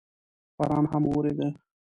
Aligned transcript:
باران 0.57 0.85
هم 0.93 1.03
اورېده. 1.09 1.47